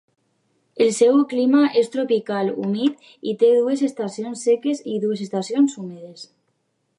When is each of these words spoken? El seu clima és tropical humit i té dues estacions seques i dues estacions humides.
El 0.83 0.87
seu 0.99 1.19
clima 1.33 1.59
és 1.81 1.91
tropical 1.95 2.49
humit 2.63 3.05
i 3.33 3.37
té 3.43 3.53
dues 3.59 3.85
estacions 3.89 4.47
seques 4.49 4.83
i 4.95 4.97
dues 5.05 5.23
estacions 5.27 5.77
humides. 5.85 6.27